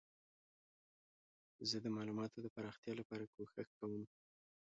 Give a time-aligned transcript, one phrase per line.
[1.69, 4.03] زه د معلوماتو د پراختیا لپاره کوښښ کوم.